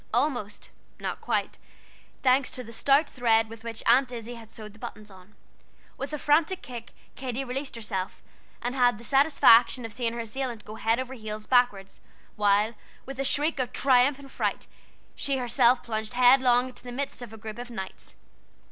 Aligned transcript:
Almost, 0.15 0.71
not 0.99 1.21
quite, 1.21 1.59
thanks 2.23 2.49
to 2.49 2.63
the 2.63 2.71
stout 2.71 3.07
thread 3.07 3.47
with 3.49 3.63
which 3.63 3.83
Aunt 3.85 4.11
Izzie 4.11 4.33
had 4.33 4.49
sewed 4.51 4.65
on 4.65 4.71
the 4.71 4.79
buttons. 4.79 5.11
With 5.95 6.11
a 6.11 6.17
frantic 6.17 6.63
kick 6.63 6.93
Katy 7.15 7.43
released 7.45 7.75
herself, 7.75 8.23
and 8.63 8.73
had 8.73 8.97
the 8.97 9.03
satisfaction 9.03 9.85
of 9.85 9.93
seeing 9.93 10.13
her 10.13 10.19
assailant 10.19 10.65
go 10.65 10.73
head 10.73 10.99
over 10.99 11.13
heels 11.13 11.45
backward, 11.45 11.89
while, 12.35 12.73
with 13.05 13.19
a 13.19 13.23
shriek 13.23 13.59
of 13.59 13.71
triumph 13.73 14.17
and 14.17 14.31
fright, 14.31 14.65
she 15.13 15.37
herself 15.37 15.83
plunged 15.83 16.13
headlong 16.15 16.69
into 16.69 16.81
the 16.81 16.91
midst 16.91 17.21
of 17.21 17.31
a 17.31 17.37
group 17.37 17.59
of 17.59 17.69
Knights. 17.69 18.15